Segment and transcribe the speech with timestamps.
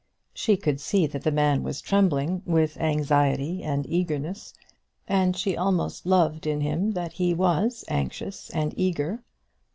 [0.33, 4.51] She could see that the man was trembling with anxiety and eagerness,
[5.07, 9.21] and she almost loved him that he was anxious and eager.